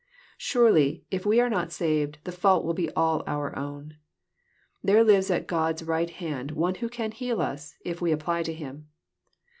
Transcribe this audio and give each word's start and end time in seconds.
Surely, 0.39 1.05
if 1.11 1.27
we 1.27 1.39
are 1.39 1.47
not 1.47 1.71
saved, 1.71 2.17
the 2.23 2.31
fault 2.31 2.65
will 2.65 2.73
be 2.73 2.89
all 2.95 3.23
our 3.27 3.55
own. 3.55 3.97
There 4.83 5.03
lives 5.03 5.29
at 5.29 5.45
God's 5.45 5.83
right 5.83 6.09
hand 6.09 6.49
One 6.49 6.73
who 6.73 6.89
can 6.89 7.11
heal 7.11 7.39
us 7.39 7.75
if 7.85 8.01
we 8.01 8.11
apply 8.11 8.41
to 8.49 8.53
Him. 8.55 8.87